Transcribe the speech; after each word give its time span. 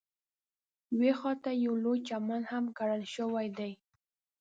یوې 0.93 1.11
خواته 1.19 1.49
یې 1.53 1.63
یو 1.65 1.73
لوی 1.83 1.99
چمن 2.07 2.41
هم 2.51 2.65
کرل 2.77 3.01
شوی 3.15 3.47
دی. 3.57 3.71